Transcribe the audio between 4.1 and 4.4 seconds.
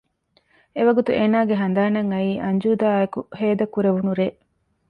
ރޭ